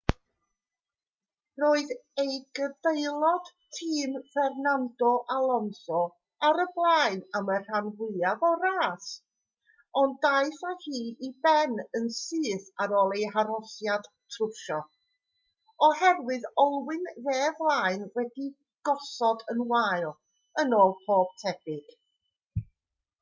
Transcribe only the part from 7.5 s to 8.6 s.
y rhan fwyaf